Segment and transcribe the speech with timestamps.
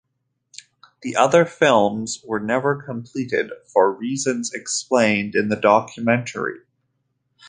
[1.03, 6.61] The other films were never completed for reasons explained in the documentary.